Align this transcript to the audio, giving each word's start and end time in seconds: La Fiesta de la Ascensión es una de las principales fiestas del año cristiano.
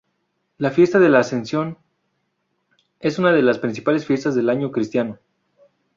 La 0.57 0.71
Fiesta 0.71 0.97
de 0.97 1.09
la 1.09 1.19
Ascensión 1.19 1.77
es 3.01 3.19
una 3.19 3.31
de 3.33 3.43
las 3.43 3.59
principales 3.59 4.03
fiestas 4.03 4.33
del 4.33 4.49
año 4.49 4.71
cristiano. 4.71 5.19